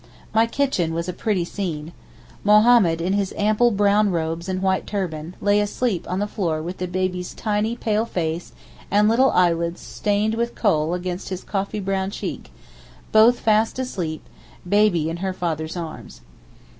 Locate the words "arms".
15.77-16.21